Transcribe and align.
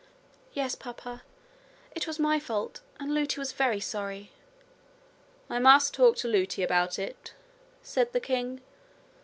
'Yes, 0.51 0.73
papa. 0.73 1.21
It 1.93 2.07
was 2.07 2.17
my 2.17 2.39
fault; 2.39 2.81
and 2.99 3.13
Lootie 3.13 3.37
was 3.37 3.51
very 3.51 3.79
sorry.' 3.79 4.31
'I 5.47 5.59
must 5.59 5.93
talk 5.93 6.15
to 6.15 6.27
Lootie 6.27 6.63
about 6.63 6.97
it,' 6.97 7.35
said 7.83 8.11
the 8.11 8.19
king. 8.19 8.61